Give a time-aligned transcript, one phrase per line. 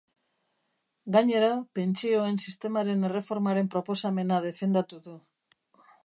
[1.15, 1.49] Gainera,
[1.79, 5.15] pentsioen sistemaren erreformaren proposamena defendatu du.